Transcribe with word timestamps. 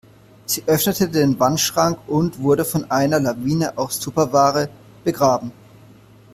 Sie 0.47 0.63
öffnete 0.65 1.09
den 1.09 1.39
Wandschrank 1.39 1.99
und 2.07 2.39
wurde 2.41 2.65
von 2.65 2.89
einer 2.89 3.19
Lawine 3.19 3.77
aus 3.77 3.99
Tupperware 3.99 4.67
begraben. 5.03 5.51